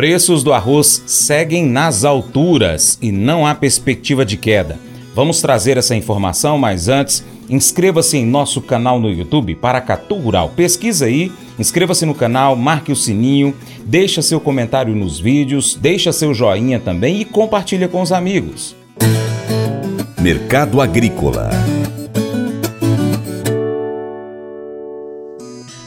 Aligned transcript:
Preços 0.00 0.42
do 0.42 0.54
arroz 0.54 1.02
seguem 1.04 1.66
nas 1.66 2.06
alturas 2.06 2.98
e 3.02 3.12
não 3.12 3.46
há 3.46 3.54
perspectiva 3.54 4.24
de 4.24 4.38
queda. 4.38 4.78
Vamos 5.14 5.42
trazer 5.42 5.76
essa 5.76 5.94
informação, 5.94 6.56
mas 6.56 6.88
antes, 6.88 7.22
inscreva-se 7.50 8.16
em 8.16 8.24
nosso 8.24 8.62
canal 8.62 8.98
no 8.98 9.10
YouTube, 9.10 9.54
Paracatu 9.56 10.14
Rural. 10.14 10.54
Pesquisa 10.56 11.04
aí, 11.04 11.30
inscreva-se 11.58 12.06
no 12.06 12.14
canal, 12.14 12.56
marque 12.56 12.90
o 12.90 12.96
sininho, 12.96 13.54
deixa 13.84 14.22
seu 14.22 14.40
comentário 14.40 14.96
nos 14.96 15.20
vídeos, 15.20 15.74
deixa 15.78 16.14
seu 16.14 16.32
joinha 16.32 16.80
também 16.80 17.20
e 17.20 17.24
compartilha 17.26 17.86
com 17.86 18.00
os 18.00 18.10
amigos. 18.10 18.74
Mercado 20.18 20.80
Agrícola 20.80 21.50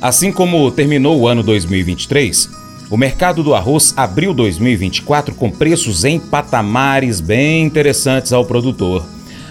Assim 0.00 0.32
como 0.32 0.70
terminou 0.70 1.20
o 1.20 1.28
ano 1.28 1.42
2023, 1.42 2.67
o 2.90 2.96
mercado 2.96 3.42
do 3.42 3.54
arroz 3.54 3.92
abriu 3.96 4.32
2024 4.32 5.34
com 5.34 5.50
preços 5.50 6.04
em 6.04 6.18
patamares 6.18 7.20
bem 7.20 7.62
interessantes 7.62 8.32
ao 8.32 8.46
produtor. 8.46 9.04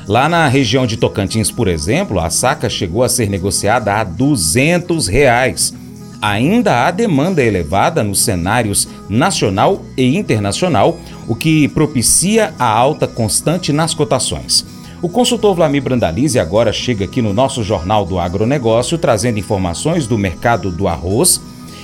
Lá 0.07 0.27
na 0.27 0.47
região 0.47 0.87
de 0.87 0.97
Tocantins, 0.97 1.51
por 1.51 1.67
exemplo, 1.67 2.19
a 2.19 2.29
saca 2.29 2.69
chegou 2.69 3.03
a 3.03 3.09
ser 3.09 3.29
negociada 3.29 3.93
a 3.93 4.03
200 4.03 5.07
reais. 5.07 5.73
Ainda 6.19 6.85
há 6.85 6.91
demanda 6.91 7.43
elevada 7.43 8.03
nos 8.03 8.23
cenários 8.23 8.87
nacional 9.07 9.83
e 9.95 10.17
internacional, 10.17 10.97
o 11.27 11.35
que 11.35 11.67
propicia 11.67 12.55
a 12.57 12.65
alta 12.65 13.05
constante 13.05 13.71
nas 13.71 13.93
cotações. 13.93 14.65
O 14.99 15.07
consultor 15.07 15.53
Vlamir 15.55 15.83
Brandalize 15.83 16.39
agora 16.39 16.73
chega 16.73 17.05
aqui 17.05 17.21
no 17.21 17.33
nosso 17.33 17.63
Jornal 17.63 18.03
do 18.03 18.17
Agronegócio 18.17 18.97
trazendo 18.97 19.37
informações 19.37 20.07
do 20.07 20.17
mercado 20.17 20.71
do 20.71 20.87
arroz 20.87 21.39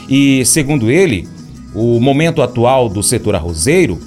e, 0.10 0.44
segundo 0.46 0.90
ele, 0.90 1.28
o 1.74 2.00
momento 2.00 2.42
atual 2.42 2.88
do 2.88 3.02
setor 3.02 3.36
arrozeiro 3.36 4.00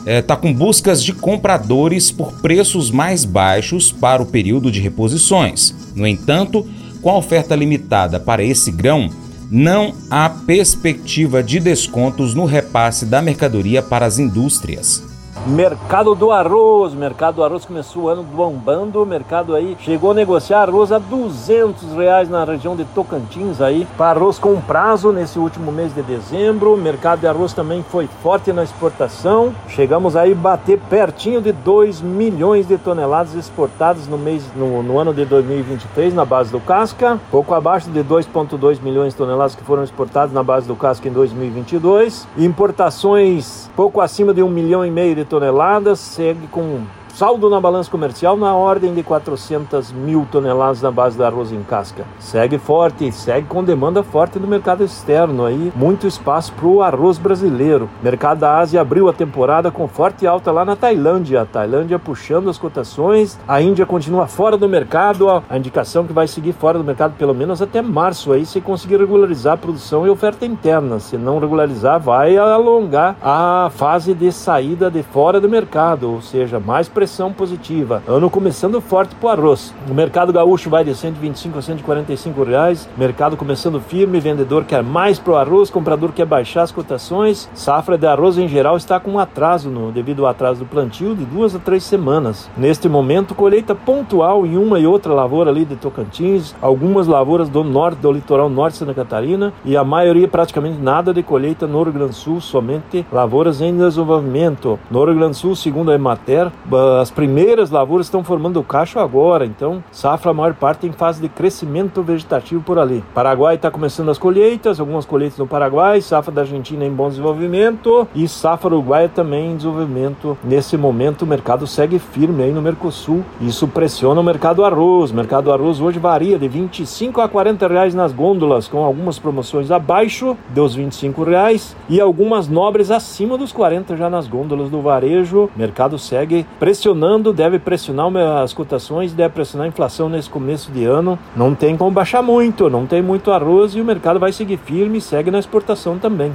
está 0.00 0.10
é, 0.10 0.22
tá 0.22 0.36
com 0.36 0.52
buscas 0.52 1.02
de 1.02 1.12
compradores 1.12 2.10
por 2.10 2.32
preços 2.40 2.90
mais 2.90 3.24
baixos 3.24 3.90
para 3.90 4.22
o 4.22 4.26
período 4.26 4.70
de 4.70 4.80
reposições. 4.80 5.74
No 5.94 6.06
entanto, 6.06 6.66
com 7.00 7.10
a 7.10 7.16
oferta 7.16 7.54
limitada 7.54 8.20
para 8.20 8.42
esse 8.44 8.70
grão, 8.70 9.10
não 9.50 9.94
há 10.10 10.28
perspectiva 10.28 11.42
de 11.42 11.60
descontos 11.60 12.34
no 12.34 12.44
repasse 12.44 13.06
da 13.06 13.22
mercadoria 13.22 13.82
para 13.82 14.04
as 14.04 14.18
indústrias. 14.18 15.02
Mercado 15.46 16.14
do 16.14 16.30
arroz, 16.30 16.94
mercado 16.94 17.34
do 17.34 17.44
arroz 17.44 17.66
começou 17.66 18.04
o 18.04 18.08
ano 18.08 18.22
bombando, 18.22 19.02
o 19.02 19.04
mercado 19.04 19.54
aí 19.54 19.76
chegou 19.78 20.12
a 20.12 20.14
negociar 20.14 20.62
arroz 20.62 20.90
a 20.90 20.98
200 20.98 21.92
reais 21.92 22.30
na 22.30 22.44
região 22.44 22.74
de 22.74 22.84
Tocantins 22.86 23.60
aí, 23.60 23.86
para 23.98 24.18
arroz 24.18 24.38
com 24.38 24.58
prazo 24.58 25.12
nesse 25.12 25.38
último 25.38 25.70
mês 25.70 25.94
de 25.94 26.00
dezembro, 26.02 26.72
o 26.72 26.78
mercado 26.78 27.20
de 27.20 27.26
arroz 27.26 27.52
também 27.52 27.82
foi 27.82 28.08
forte 28.22 28.54
na 28.54 28.64
exportação, 28.64 29.54
chegamos 29.68 30.16
aí 30.16 30.32
a 30.32 30.34
bater 30.34 30.78
pertinho 30.88 31.42
de 31.42 31.52
2 31.52 32.00
milhões 32.00 32.66
de 32.66 32.78
toneladas 32.78 33.34
exportadas 33.34 34.08
no 34.08 34.16
mês, 34.16 34.42
no, 34.56 34.82
no 34.82 34.98
ano 34.98 35.12
de 35.12 35.26
2023 35.26 36.14
na 36.14 36.24
base 36.24 36.50
do 36.50 36.60
casca, 36.60 37.20
pouco 37.30 37.52
abaixo 37.52 37.90
de 37.90 38.02
2,2 38.02 38.80
milhões 38.80 39.12
de 39.12 39.18
toneladas 39.18 39.54
que 39.54 39.62
foram 39.62 39.84
exportadas 39.84 40.32
na 40.32 40.42
base 40.42 40.66
do 40.66 40.74
casca 40.74 41.06
em 41.06 41.12
2022, 41.12 42.26
importações 42.38 43.68
pouco 43.76 44.00
acima 44.00 44.32
de 44.32 44.42
um 44.42 44.48
milhão 44.48 44.86
e 44.86 44.90
meio 44.90 45.14
de 45.14 45.23
toneladas, 45.24 45.98
segue 46.00 46.46
com 46.48 46.82
Saldo 47.14 47.48
na 47.48 47.60
balança 47.60 47.88
comercial 47.88 48.36
na 48.36 48.56
ordem 48.56 48.92
de 48.92 49.00
400 49.04 49.92
mil 49.92 50.26
toneladas 50.32 50.82
na 50.82 50.90
base 50.90 51.16
do 51.16 51.24
arroz 51.24 51.52
em 51.52 51.62
casca. 51.62 52.04
Segue 52.18 52.58
forte, 52.58 53.12
segue 53.12 53.46
com 53.46 53.62
demanda 53.62 54.02
forte 54.02 54.36
no 54.36 54.48
mercado 54.48 54.82
externo 54.82 55.44
aí, 55.44 55.72
muito 55.76 56.08
espaço 56.08 56.52
para 56.54 56.66
o 56.66 56.82
arroz 56.82 57.16
brasileiro. 57.16 57.88
Mercado 58.02 58.40
da 58.40 58.58
Ásia 58.58 58.80
abriu 58.80 59.08
a 59.08 59.12
temporada 59.12 59.70
com 59.70 59.86
forte 59.86 60.26
alta 60.26 60.50
lá 60.50 60.64
na 60.64 60.74
Tailândia. 60.74 61.42
A 61.42 61.46
Tailândia 61.46 62.00
puxando 62.00 62.50
as 62.50 62.58
cotações, 62.58 63.38
a 63.46 63.62
Índia 63.62 63.86
continua 63.86 64.26
fora 64.26 64.56
do 64.56 64.68
mercado, 64.68 65.30
a 65.30 65.56
indicação 65.56 66.04
que 66.08 66.12
vai 66.12 66.26
seguir 66.26 66.52
fora 66.52 66.78
do 66.78 66.84
mercado 66.84 67.14
pelo 67.16 67.32
menos 67.32 67.62
até 67.62 67.80
março 67.80 68.32
aí, 68.32 68.44
se 68.44 68.60
conseguir 68.60 68.96
regularizar 68.96 69.54
a 69.54 69.58
produção 69.58 70.04
e 70.04 70.10
oferta 70.10 70.44
interna. 70.44 70.98
Se 70.98 71.16
não 71.16 71.38
regularizar, 71.38 72.00
vai 72.00 72.36
alongar 72.36 73.14
a 73.22 73.70
fase 73.72 74.14
de 74.14 74.32
saída 74.32 74.90
de 74.90 75.04
fora 75.04 75.40
do 75.40 75.48
mercado, 75.48 76.10
ou 76.10 76.20
seja, 76.20 76.58
mais 76.58 76.88
pressão 76.88 77.03
pressão 77.04 77.30
positiva. 77.30 78.02
Ano 78.08 78.30
começando 78.30 78.80
forte 78.80 79.14
para 79.16 79.26
o 79.26 79.30
arroz. 79.30 79.74
O 79.90 79.92
mercado 79.92 80.32
gaúcho 80.32 80.70
vai 80.70 80.82
de 80.82 80.94
125 80.94 81.58
a 81.58 81.62
145 81.62 82.42
reais. 82.42 82.88
Mercado 82.96 83.36
começando 83.36 83.78
firme, 83.78 84.18
vendedor 84.20 84.64
quer 84.64 84.82
mais 84.82 85.18
para 85.18 85.32
o 85.34 85.36
arroz, 85.36 85.68
comprador 85.68 86.12
quer 86.12 86.24
baixar 86.24 86.62
as 86.62 86.72
cotações. 86.72 87.46
Safra 87.52 87.98
de 87.98 88.06
arroz 88.06 88.38
em 88.38 88.48
geral 88.48 88.78
está 88.78 88.98
com 88.98 89.18
atraso 89.18 89.68
no, 89.68 89.92
devido 89.92 90.24
ao 90.24 90.30
atraso 90.30 90.60
do 90.60 90.66
plantio 90.66 91.14
de 91.14 91.26
duas 91.26 91.54
a 91.54 91.58
três 91.58 91.84
semanas. 91.84 92.48
Neste 92.56 92.88
momento, 92.88 93.34
colheita 93.34 93.74
pontual 93.74 94.46
em 94.46 94.56
uma 94.56 94.78
e 94.78 94.86
outra 94.86 95.12
lavoura 95.12 95.50
ali 95.50 95.66
de 95.66 95.76
Tocantins, 95.76 96.54
algumas 96.62 97.06
lavouras 97.06 97.50
do 97.50 97.62
norte, 97.62 97.98
do 97.98 98.10
litoral 98.10 98.48
norte 98.48 98.74
de 98.74 98.78
Santa 98.78 98.94
Catarina 98.94 99.52
e 99.62 99.76
a 99.76 99.84
maioria 99.84 100.26
praticamente 100.26 100.80
nada 100.80 101.12
de 101.12 101.22
colheita 101.22 101.66
no 101.66 101.82
Rio 101.82 101.92
Grande 101.92 102.12
do 102.12 102.16
Sul, 102.16 102.40
somente 102.40 103.04
lavouras 103.12 103.60
em 103.60 103.76
desenvolvimento. 103.76 104.78
No 104.90 105.04
Rio 105.04 105.14
Grande 105.16 105.32
do 105.32 105.36
Sul, 105.36 105.54
segundo 105.54 105.90
a 105.90 105.94
Emater, 105.94 106.50
as 107.00 107.10
primeiras 107.10 107.70
lavouras 107.70 108.06
estão 108.06 108.22
formando 108.22 108.60
o 108.60 108.64
cacho 108.64 108.98
agora, 108.98 109.44
então 109.44 109.82
safra 109.90 110.30
a 110.30 110.34
maior 110.34 110.54
parte 110.54 110.86
em 110.86 110.92
fase 110.92 111.20
de 111.20 111.28
crescimento 111.28 112.02
vegetativo 112.02 112.62
por 112.62 112.78
ali. 112.78 113.04
Paraguai 113.14 113.56
está 113.56 113.70
começando 113.70 114.10
as 114.10 114.18
colheitas, 114.18 114.80
algumas 114.80 115.04
colheitas 115.04 115.38
no 115.38 115.46
Paraguai, 115.46 116.00
safra 116.00 116.32
da 116.32 116.42
Argentina 116.42 116.84
em 116.84 116.90
bom 116.90 117.08
desenvolvimento 117.08 118.06
e 118.14 118.28
safra 118.28 118.68
uruguaia 118.68 119.08
também 119.08 119.52
em 119.52 119.56
desenvolvimento. 119.56 120.38
Nesse 120.44 120.76
momento 120.76 121.22
o 121.22 121.26
mercado 121.26 121.66
segue 121.66 121.98
firme 121.98 122.42
aí 122.42 122.52
no 122.52 122.62
Mercosul. 122.62 123.24
Isso 123.40 123.66
pressiona 123.66 124.20
o 124.20 124.24
mercado 124.24 124.56
do 124.56 124.64
arroz. 124.64 125.10
O 125.10 125.14
mercado 125.14 125.44
do 125.44 125.52
arroz 125.52 125.80
hoje 125.80 125.98
varia 125.98 126.38
de 126.38 126.48
25 126.48 127.20
a 127.20 127.28
40 127.28 127.66
reais 127.66 127.94
nas 127.94 128.12
gôndolas, 128.12 128.68
com 128.68 128.84
algumas 128.84 129.18
promoções 129.18 129.70
abaixo 129.70 130.36
dos 130.50 130.74
25 130.74 131.24
reais 131.24 131.76
e 131.88 132.00
algumas 132.00 132.48
nobres 132.48 132.90
acima 132.90 133.36
dos 133.36 133.52
40 133.52 133.96
já 133.96 134.08
nas 134.08 134.26
gôndolas 134.26 134.70
do 134.70 134.80
varejo. 134.80 135.50
O 135.54 135.58
mercado 135.58 135.98
segue 135.98 136.46
pressionando 136.58 136.83
pressionando, 136.84 137.32
deve 137.32 137.58
pressionar 137.58 138.14
as 138.42 138.52
cotações, 138.52 139.14
deve 139.14 139.32
pressionar 139.32 139.64
a 139.64 139.68
inflação 139.68 140.10
nesse 140.10 140.28
começo 140.28 140.70
de 140.70 140.84
ano. 140.84 141.18
Não 141.34 141.54
tem 141.54 141.78
como 141.78 141.90
baixar 141.90 142.22
muito, 142.22 142.68
não 142.68 142.84
tem 142.84 143.00
muito 143.00 143.30
arroz 143.30 143.74
e 143.74 143.80
o 143.80 143.84
mercado 143.84 144.20
vai 144.20 144.32
seguir 144.32 144.58
firme 144.58 145.00
segue 145.00 145.30
na 145.30 145.38
exportação 145.38 145.98
também. 145.98 146.34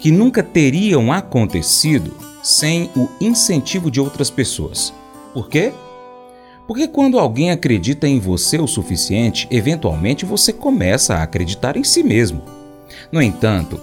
que 0.01 0.11
nunca 0.11 0.43
teriam 0.43 1.09
acontecido 1.09 2.13
sem 2.43 2.89
o 2.95 3.07
incentivo 3.19 3.89
de 3.91 3.99
outras 3.99 4.29
pessoas. 4.29 4.93
Por 5.33 5.49
quê? 5.49 5.71
Porque 6.67 6.87
quando 6.87 7.17
alguém 7.17 7.49
acredita 7.49 8.07
em 8.07 8.19
você 8.19 8.59
o 8.59 8.67
suficiente, 8.67 9.47
eventualmente 9.49 10.25
você 10.25 10.53
começa 10.53 11.15
a 11.15 11.23
acreditar 11.23 11.75
em 11.75 11.83
si 11.83 12.03
mesmo. 12.03 12.43
No 13.11 13.21
entanto, 13.21 13.79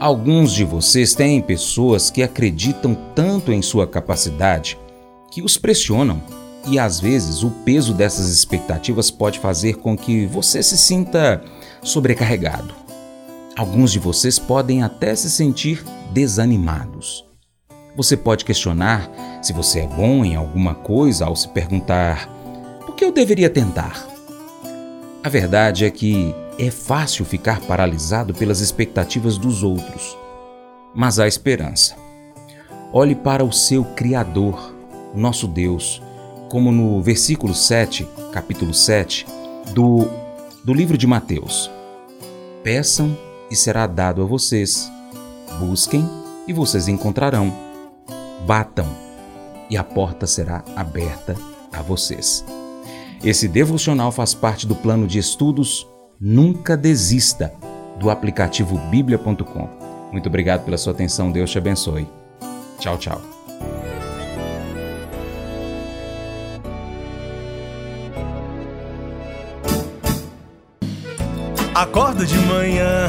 alguns 0.00 0.52
de 0.52 0.64
vocês 0.64 1.14
têm 1.14 1.40
pessoas 1.40 2.10
que 2.10 2.22
acreditam 2.22 2.96
tanto 3.14 3.52
em 3.52 3.62
sua 3.62 3.86
capacidade 3.86 4.76
que 5.30 5.40
os 5.40 5.56
pressionam, 5.56 6.20
e 6.66 6.78
às 6.78 6.98
vezes 6.98 7.42
o 7.44 7.50
peso 7.64 7.94
dessas 7.94 8.28
expectativas 8.28 9.10
pode 9.10 9.38
fazer 9.38 9.76
com 9.76 9.96
que 9.96 10.26
você 10.26 10.62
se 10.62 10.76
sinta 10.76 11.42
sobrecarregado. 11.82 12.74
Alguns 13.56 13.92
de 13.92 13.98
vocês 13.98 14.38
podem 14.38 14.82
até 14.82 15.14
se 15.14 15.30
sentir 15.30 15.84
desanimados. 16.12 17.29
Você 17.96 18.16
pode 18.16 18.44
questionar 18.44 19.10
se 19.42 19.52
você 19.52 19.80
é 19.80 19.86
bom 19.86 20.24
em 20.24 20.36
alguma 20.36 20.74
coisa 20.74 21.26
ao 21.26 21.34
se 21.34 21.48
perguntar: 21.48 22.28
por 22.86 22.94
que 22.94 23.04
eu 23.04 23.12
deveria 23.12 23.50
tentar? 23.50 24.06
A 25.22 25.28
verdade 25.28 25.84
é 25.84 25.90
que 25.90 26.34
é 26.58 26.70
fácil 26.70 27.24
ficar 27.24 27.60
paralisado 27.60 28.32
pelas 28.32 28.60
expectativas 28.60 29.36
dos 29.36 29.62
outros, 29.62 30.16
mas 30.94 31.18
há 31.18 31.26
esperança. 31.26 31.94
Olhe 32.92 33.14
para 33.14 33.44
o 33.44 33.52
seu 33.52 33.84
Criador, 33.84 34.74
nosso 35.14 35.46
Deus, 35.46 36.02
como 36.48 36.72
no 36.72 37.00
versículo 37.02 37.54
7, 37.54 38.06
capítulo 38.32 38.74
7, 38.74 39.26
do, 39.74 40.08
do 40.64 40.74
livro 40.74 40.96
de 40.96 41.06
Mateus. 41.06 41.70
Peçam 42.64 43.16
e 43.50 43.56
será 43.56 43.86
dado 43.86 44.22
a 44.22 44.24
vocês. 44.24 44.90
Busquem 45.58 46.08
e 46.48 46.52
vocês 46.52 46.88
encontrarão. 46.88 47.69
Batam 48.46 48.86
e 49.68 49.76
a 49.76 49.84
porta 49.84 50.26
será 50.26 50.64
aberta 50.74 51.36
a 51.72 51.82
vocês. 51.82 52.44
Esse 53.22 53.46
devocional 53.46 54.10
faz 54.10 54.34
parte 54.34 54.66
do 54.66 54.74
plano 54.74 55.06
de 55.06 55.18
estudos 55.18 55.86
Nunca 56.20 56.76
Desista 56.76 57.52
do 57.98 58.10
aplicativo 58.10 58.78
bíblia.com. 58.90 59.68
Muito 60.10 60.28
obrigado 60.28 60.64
pela 60.64 60.78
sua 60.78 60.92
atenção, 60.92 61.30
Deus 61.30 61.50
te 61.50 61.58
abençoe. 61.58 62.08
Tchau, 62.78 62.98
tchau. 62.98 63.20
Acordo 71.74 72.26
de 72.26 72.36
manhã 72.40 73.08